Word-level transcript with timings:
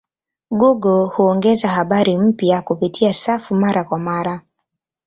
Google 0.49 1.05
huongeza 1.09 1.67
habari 1.69 2.17
mpya 2.17 2.61
kupitia 2.61 3.13
safu 3.13 3.55
mara 3.55 3.83
kwa 3.83 3.99
mara. 3.99 4.41